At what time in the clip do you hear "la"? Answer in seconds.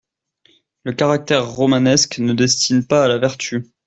3.07-3.19